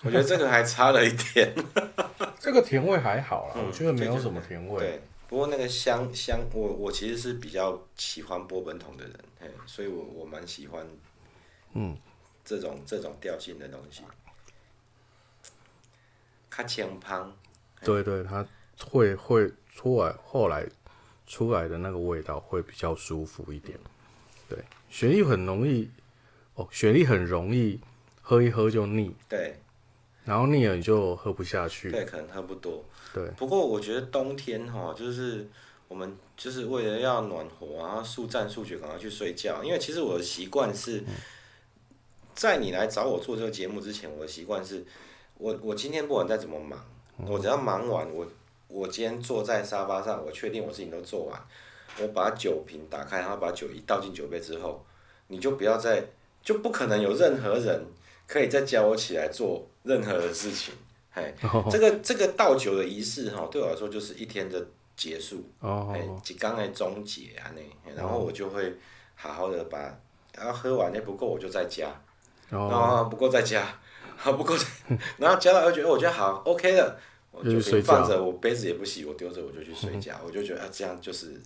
[0.04, 1.52] 我觉得这个还差了一点。
[2.38, 4.78] 这个甜味还好啦，嗯、我觉得没有什么甜味。
[4.78, 10.86] 对，不过那个香香，我我其实是比较喜欢波本桶的人，嘿，所以我我蛮喜欢，
[11.72, 11.98] 嗯，
[12.44, 14.04] 这种这种调性的东西。
[16.48, 17.36] 卡清芳，
[17.82, 18.46] 对对，它
[18.88, 20.64] 会会出来，后来
[21.26, 23.78] 出来的那个味道会比较舒服一点。
[24.48, 24.58] 对，
[24.88, 25.90] 雪莉很容易，
[26.54, 27.80] 哦，雪莉很容易。
[28.28, 29.56] 喝一喝就腻，对，
[30.24, 32.84] 然后腻了你就喝不下去，对，可能喝不多，
[33.14, 33.24] 对。
[33.36, 35.48] 不过我觉得冬天哈，就是
[35.86, 39.62] 我们就是为了要暖和，然后速战速决，赶快去睡觉。
[39.62, 41.04] 因为其实我的习惯是，
[42.34, 44.84] 在你来找我做这个节目之前，我的习惯是，
[45.38, 46.84] 我我今天不管再怎么忙，
[47.18, 48.26] 我只要忙完，我
[48.68, 51.40] 我今天坐在沙发上，我确定我事情都做完，
[52.00, 54.84] 我把酒瓶打开，然后把酒一倒进酒杯之后，
[55.28, 56.04] 你就不要再，
[56.42, 57.84] 就不可能有任何人。
[58.28, 60.74] 可以再叫我起来做任何的事情，
[61.12, 61.32] 嘿，
[61.70, 68.74] 这个这个倒酒的仪式哈，对我来说就是一天的结束，哎，即刚来终结啊那，然后我就会
[69.14, 69.78] 好好的把，
[70.36, 71.86] 然后喝完那不够我就再加，
[72.50, 73.64] 然后不够再加，
[74.16, 74.56] 好不够，
[75.18, 76.98] 然后加到我觉得我觉得好 OK 了，
[77.36, 81.40] 我就放着，我杯子也不洗，我丢着我就去睡觉，我就觉得啊这样就是。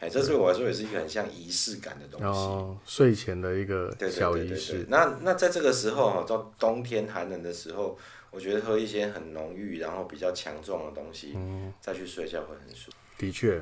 [0.00, 2.26] 哎，这对我来说也是一个很像仪式感的东西。
[2.26, 4.46] 哦，睡前的一个小仪式。
[4.46, 7.98] 对对对对对，那那在这个时候哈，到冬天寒冷的时候，
[8.30, 12.96] 我觉得喝一些很浓郁，然后比较强壮的东西，嗯，再去睡觉会很舒服。
[13.18, 13.60] 的确，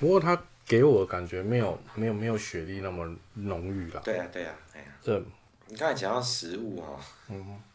[0.00, 4.02] 不过它给我的感觉没有没有没有雪莉那么浓郁了。
[4.04, 5.16] 对啊对啊，哎呀，这
[5.68, 7.60] 你刚才讲到食物哈，嗯，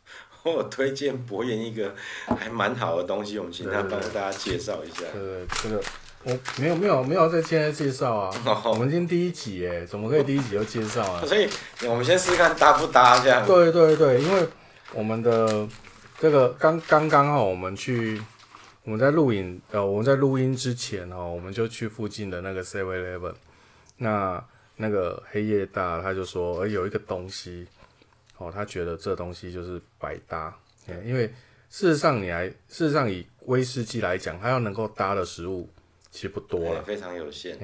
[0.53, 1.93] 我推荐博彦一个
[2.39, 5.01] 还蛮好的东西，我们请他帮大家介绍一下。
[5.13, 5.81] 对对，这个。
[6.27, 8.65] 我没有没有没有在现在介绍啊，oh.
[8.73, 11.23] 我们今天第一集哎，怎么可以第一集就介绍啊？
[11.23, 11.47] 所以
[11.87, 13.45] 我们先试试看搭不搭这样。
[13.45, 14.47] 对对对，因为
[14.91, 15.67] 我们的
[16.17, 18.19] 这个刚刚刚好，我们去
[18.85, 23.33] 我们在录影呃，我们在录音之前哦，我们就去附近的那个 Seven Eleven，
[23.97, 24.43] 那
[24.77, 27.67] 那个黑夜大他就说，呃，有一个东西
[28.37, 30.57] 哦，他觉得这东西就是百搭，
[31.03, 31.27] 因为
[31.69, 35.69] 事实上你来事实上以威士忌来讲，它要能够搭的食物。
[36.11, 37.59] 其实不多了，非常有限。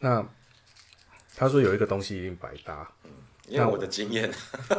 [0.00, 0.22] 那
[1.34, 3.10] 他说有一个东西一定百搭，嗯，
[3.48, 4.30] 因为我的经验，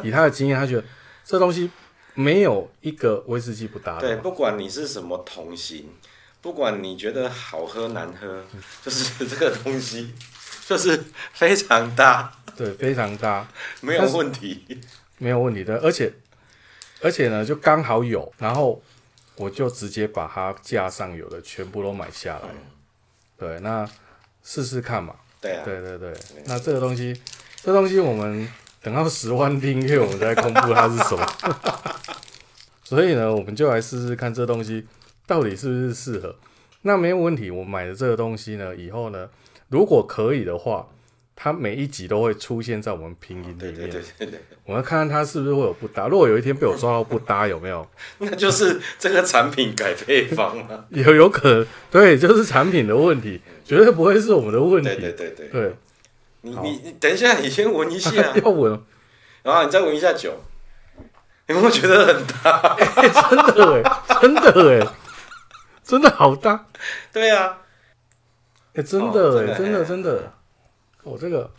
[0.04, 0.84] 以他的经验，他觉得
[1.24, 1.68] 这东西
[2.14, 4.02] 没有一个威士忌不搭的。
[4.02, 5.88] 对，不管你是什么同型，
[6.40, 8.44] 不管你觉得好喝难喝，
[8.84, 10.14] 就是这个东西
[10.64, 12.32] 就是非常搭。
[12.56, 13.48] 对，非常搭，
[13.80, 14.78] 没有问题，
[15.20, 15.76] 没有问题的。
[15.76, 16.12] 而且
[17.00, 18.82] 而且呢，就刚好有，然后
[19.36, 22.48] 我就直接把它架上有的全部都买下来。
[22.50, 22.58] 嗯
[23.38, 23.88] 对，那
[24.42, 25.14] 试试看嘛。
[25.40, 26.12] 对啊，对对对。
[26.46, 27.18] 那这个东西，
[27.62, 28.46] 这东西我们
[28.82, 31.26] 等到十万订阅，我们再公布它是什么。
[32.84, 34.86] 所以呢，我们就来试试看这东西
[35.26, 36.34] 到底是不是适合。
[36.82, 39.28] 那没有问题，我买的这个东西呢，以后呢，
[39.68, 40.88] 如果可以的话。
[41.42, 46.06] 它每一集都会出现在我们拼音里面，对对对对对，我要看看它是不是会有不搭。
[46.06, 47.88] 如果有一天被我抓到不搭，有没有？
[48.18, 50.86] 那就是这个产品改配方了。
[50.92, 54.90] 有有可能，对，就是产品的问题，绝对不会是我们的问题。
[54.90, 55.76] 对对对对，对。
[56.42, 58.10] 你你你等一下，你先闻一下，
[58.44, 58.78] 要闻，
[59.42, 60.38] 然后你再闻一下酒，
[61.46, 62.76] 有没有觉得很搭？
[63.30, 64.86] 真的哎，真的哎，
[65.82, 66.66] 真的好搭。
[67.10, 67.60] 对啊，
[68.74, 70.34] 哎，真的哎，真的真的。
[71.02, 71.50] 我、哦、这个，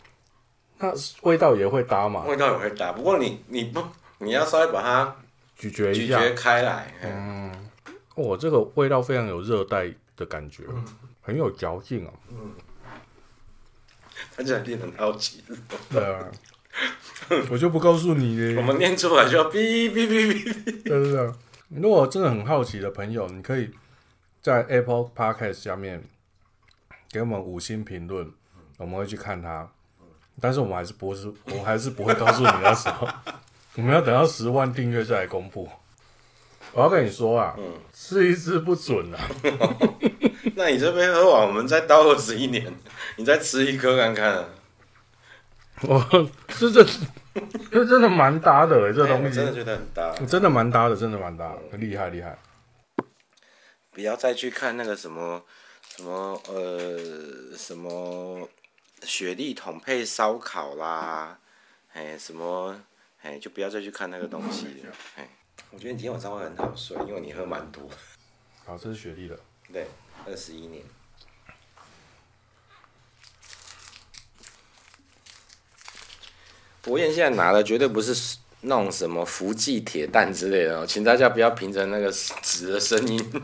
[0.78, 2.24] 那味道也会搭嘛？
[2.24, 3.82] 味道也会搭，不过你你不
[4.18, 5.16] 你要稍微把它
[5.56, 6.94] 咀嚼一下，咀嚼开来。
[7.02, 7.52] 嗯，
[8.14, 10.84] 我、哦、这个味道非常有热带的感觉，嗯、
[11.20, 12.12] 很有嚼劲啊。
[12.30, 12.52] 嗯，
[14.36, 15.42] 大家一定很好奇。
[15.90, 16.24] 对啊，
[17.50, 18.54] 我就不告诉你。
[18.56, 20.82] 我们念出来就要哔哔哔哔。
[20.84, 21.32] 对对对，
[21.68, 23.70] 如果真的很好奇的朋友，你可以
[24.40, 26.04] 在 Apple Podcast 下面
[27.10, 28.32] 给我们五星评论，
[28.82, 29.66] 我们会去看它。
[30.40, 33.08] 但是我们还是不是，我们还是不会告诉你那时候，
[33.76, 35.68] 我们要等到十万订阅再来公布。
[36.72, 39.18] 我要跟你说啊，嗯，吃一次不准啊。
[40.56, 42.74] 那你这边喝完，我们再倒二十一年，
[43.16, 44.44] 你再吃一颗看看。
[45.82, 46.84] 我这这
[47.70, 52.38] 这真的蛮搭的哎，这东西真的觉得很搭，真的蛮搭的，真的蛮搭，的厉害厉害。
[53.90, 55.42] 不要再去看那个什么
[55.96, 56.98] 什么呃
[57.56, 58.48] 什么
[59.04, 61.38] 雪莉桶配烧烤啦，
[61.92, 62.80] 哎什么
[63.22, 65.28] 哎就不要再去看那个东西了，哎。
[65.70, 67.88] 我觉得你今天晚上会很好睡，因为你喝蛮多。
[68.66, 69.38] 好，这是雪莉的。
[69.72, 69.86] 对，
[70.26, 70.84] 二十一年。
[76.82, 83.42] 博彦现在拿的绝对不是那种什么福记铁蛋之类的哦，请大家不要凭着那个纸的声音。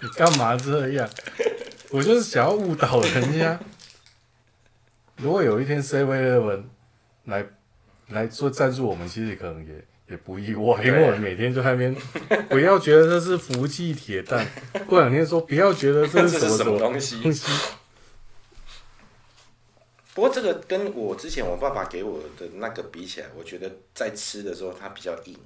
[0.00, 1.06] 你 干嘛这样？
[1.90, 3.60] 我就是想要误导人家。
[5.18, 6.62] 如果有一天 Seven Eleven
[7.24, 7.46] 来
[8.08, 9.84] 来做赞助我们，其实可能也。
[10.08, 11.92] 也不意外，因为我每天就在那边，
[12.48, 14.46] 不要觉得这是福记铁蛋，
[14.86, 17.20] 过两天说不要觉得这是 什么，什么东西。
[20.14, 25.36] 不过这个跟我之前我爸爸给我的那个比起来，我觉得在吃的时候它比较硬，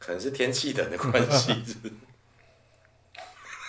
[0.00, 1.52] 可能是天气冷的关系。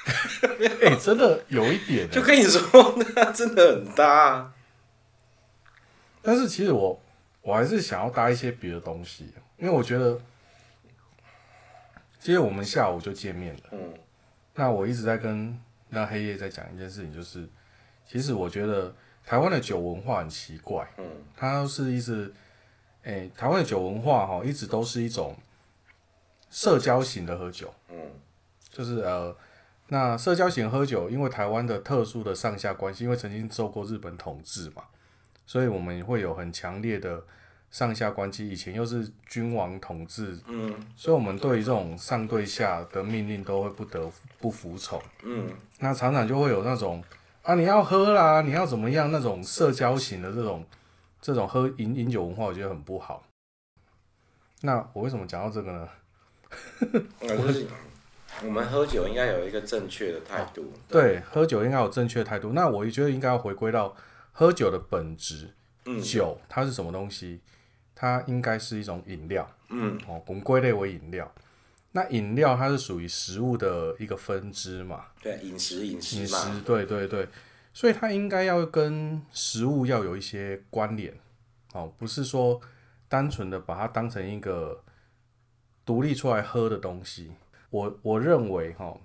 [0.81, 4.51] 哎、欸，真的有一点，就跟你说，那真的很搭。
[6.27, 7.01] 但是其实我
[7.41, 9.31] 我还是想要搭一些别的东西。
[9.57, 10.19] 因为我觉得，
[12.19, 13.61] 其实我们下午就见面了。
[13.71, 13.93] 嗯。
[14.53, 15.57] 那我一直在跟
[15.87, 17.47] 那黑夜在讲一件事情，就是，
[18.05, 18.93] 其实我觉得
[19.25, 20.85] 台湾的酒文化很奇怪。
[20.97, 21.05] 嗯。
[21.33, 22.33] 它是一直，
[23.03, 25.33] 诶，台湾的酒文化哈，一直都是一种
[26.51, 27.73] 社交型的喝酒。
[27.87, 27.97] 嗯。
[28.69, 29.33] 就是呃，
[29.87, 34.83] 那社交型喝酒，因为台湾的特殊的上下关系，因为曾经受过日本统治嘛，
[35.47, 37.23] 所以我们会有很强烈的。
[37.69, 47.03] 上下关系，以前又是君王统治，嗯，所以我们对于这种上对下的命令都会不得不服从，嗯，那常常就会有那种
[47.43, 50.65] 啊，你要喝啦，你要怎么样那种社交型的这种
[51.21, 53.21] 这种喝饮饮酒文化，我觉得很不好。
[54.61, 55.89] 那我为什么讲到这个呢？
[57.19, 57.67] 就是
[58.45, 62.53] 我们喝酒应该有一个正确的态度，啊，对，喝酒应该有正确的态度。
[62.53, 63.93] 那我也觉得应该要回归到
[64.39, 65.51] 喝酒的本质，
[65.85, 67.41] 嗯，酒它是什么东西？
[67.95, 71.33] 它应该是一种饮料，嗯，哦，我们归类为饮料。
[71.93, 75.07] 那饮料它是属于食物的一个分支嘛？
[75.23, 76.49] 对，饮食饮食嘛。
[76.49, 77.27] 饮食，对对对，
[77.73, 81.11] 所以它应该要跟食物要有一些关联，
[81.73, 82.61] 哦，不是说
[83.09, 84.83] 单纯的把它当成一个
[85.83, 87.31] 独立出来喝的东西。
[87.71, 89.01] 我我认为哈、哦，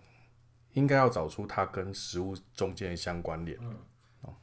[0.74, 3.59] 应该要找出它跟食物中间的相关联，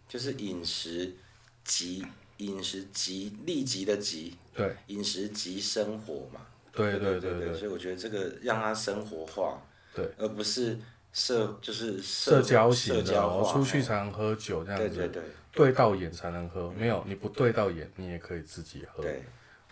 [0.09, 1.15] 就是饮食
[1.63, 2.03] 及。
[2.39, 6.39] 饮食及立即的即，对，饮食及生活嘛，
[6.71, 9.61] 对对对对，对，所以我觉得这个让它生活化，
[9.93, 10.79] 对，而不是
[11.11, 19.03] 社就是社，社交型的，然后出去才能喝酒这样子，对对对，对到眼才能喝，没有你不对到眼，你也可以自己喝。
[19.03, 19.21] 对，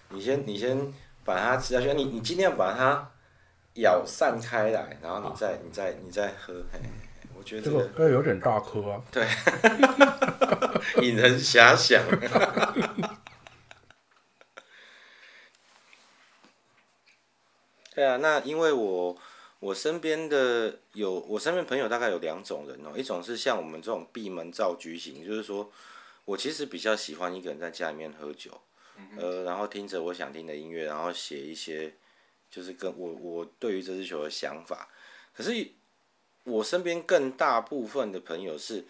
[0.09, 3.09] 你先你先把它吃下去，你你尽量把它
[3.75, 6.53] 咬散开来，然后你再你再你再喝。
[6.73, 7.07] 嘿我
[7.48, 9.26] 觉得这个，这个有点大颗啊，对，
[11.02, 12.04] 引人遐想。
[17.95, 19.18] 对啊，那因为我
[19.60, 25.72] 我身边的有我身边朋友大概有两种人哦，一种是像我们这种闭门造车型，就是说
[26.26, 28.52] 我其实比较喜欢一个人在家里面喝酒，
[29.18, 31.95] 呃，然后听着我想听的音乐，然后写一些
[32.52, 34.89] 就是跟我我对于这支球的想法，
[35.34, 35.72] 可是。
[36.48, 38.86] 我身边更大部分的朋友是，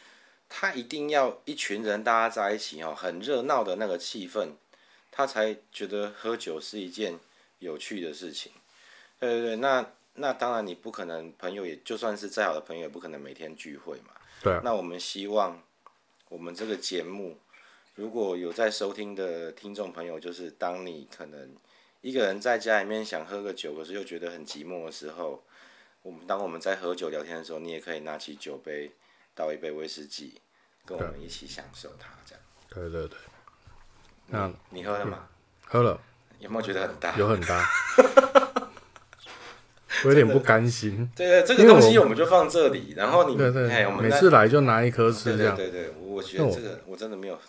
[0.47, 4.49] 他一定要一群人大家在一起哦，很热闹的那个气氛，
[5.09, 7.17] 他才觉得喝酒是一件
[7.57, 8.51] 有趣的事情。
[9.19, 9.83] 对对对，那
[10.13, 14.13] 那当然你不可能，朋友也就算是再好的朋友，也不可能每天聚会嘛。
[14.43, 14.61] 对啊。
[14.63, 15.59] 那我们希望
[16.29, 17.39] 我们这个节目，
[17.95, 21.55] 如果有在收听的听众朋友，就是当你可能
[22.01, 25.41] 一个人在家里面想喝个酒，可是又觉得很寂寞的时候。
[26.01, 28.91] 我们当我们在喝酒聊天的时候，你也可以拿起酒杯，
[29.35, 30.41] 倒一杯威士忌，
[30.85, 32.43] 跟我们一起享受它，这样。
[32.69, 33.17] 对对对。
[34.27, 35.27] 那你喝了吗？
[35.65, 35.99] 喝了。
[36.39, 37.15] 有没有觉得很大？
[37.17, 37.67] 有很大。
[40.03, 41.09] 我有点不甘心。
[41.15, 45.55] 对对，这个东西我们就放这里，然后你对对，每次来就拿一颗吃，这样。
[45.55, 47.39] 对对对，我觉得这个我真的没有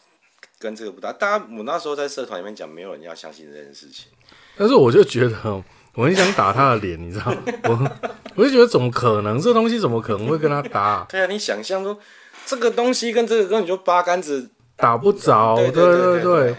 [0.58, 1.12] 跟这个不搭。
[1.12, 4.10] 大家我那时候在社团里面讲，没有人要相信这件事情。
[4.56, 5.62] 但是我就觉得，
[5.98, 7.42] 我很想打他的脸，你知道吗？
[7.64, 7.90] 我
[8.36, 9.40] 我就觉得怎么可能？
[9.40, 11.04] 这东西怎么可能会跟他搭？
[11.10, 11.98] 对啊，你想象说
[12.46, 15.56] 这个东西跟这个根本就八竿子打不着。
[15.56, 16.56] 对对对对。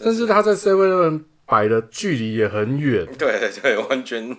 [0.00, 3.06] 但是他在 Seven 摆的距离也很远。
[3.16, 4.36] 对对对，完全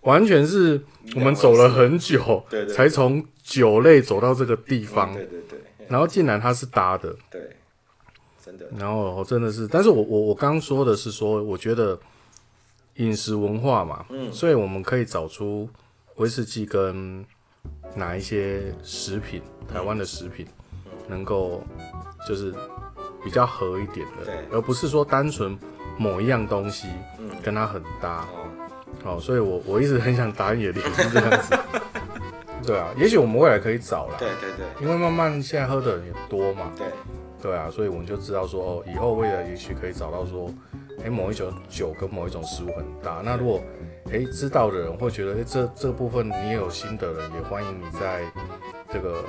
[0.00, 0.80] 完全是
[1.14, 5.14] 我们走了很久，对对，才从酒类走到这个地方。
[5.14, 5.60] 对对对。
[5.86, 7.14] 然后竟然他是搭的。
[7.30, 7.40] 对。
[8.44, 8.66] 真的。
[8.76, 11.96] 然后真的是，但是我我我刚刚说的是说，我觉得。
[12.96, 15.68] 饮食文化嘛，嗯，所以我们可以找出
[16.16, 17.24] 威士忌跟
[17.94, 20.46] 哪一些食品，台湾的食品，
[21.08, 21.62] 能够
[22.28, 22.54] 就是
[23.24, 25.58] 比较合一点的，对，而不是说单纯
[25.96, 26.88] 某一样东西，
[27.42, 28.26] 跟它很搭，
[29.04, 31.58] 哦，所以我我一直很想打你的脸是这样子，
[32.66, 36.86] 对啊，也许我们未来可以找啦，对对对，因为慢慢现在喝的人也多嘛，对，
[37.40, 40.52] 对啊，所以我们就知道说，哦，以后未来也许可以找到说。
[41.04, 43.22] 诶，某一种酒跟某一种食物很搭。
[43.24, 43.60] 那如果
[44.10, 48.24] 诶知道的人会觉得诶这这部分你也有心得的，也欢迎你在
[48.92, 49.24] 这个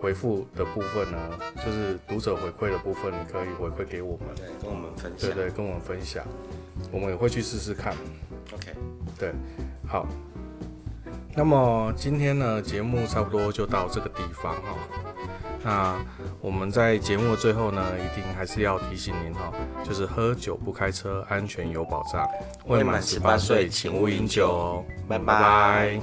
[0.00, 1.18] 回复的部分呢，
[1.64, 6.24] 就是读者回馈的部分，你可以回馈给我们，对，跟我们分享，对对，跟我们分享，
[6.90, 7.94] 我们也会去试试看。
[8.52, 8.72] OK，
[9.18, 9.32] 对，
[9.86, 10.06] 好。
[11.38, 14.74] 那么今天呢，节目差不多就到这个地方哈。
[15.66, 15.96] 那
[16.40, 19.52] 我们在节目的最后呢，一定还是要提醒您哈，
[19.84, 22.24] 就是喝酒不开车，安全有保障。
[22.66, 24.84] 未满十八岁，请勿饮酒哦。
[25.08, 26.00] 拜拜。